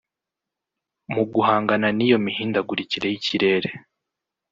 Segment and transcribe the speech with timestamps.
[1.13, 3.69] mu guhangana n’iyo mihindagurikire y’ikirere